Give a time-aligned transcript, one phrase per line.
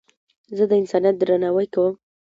[0.57, 1.93] زه د انسانیت درناوی کوم.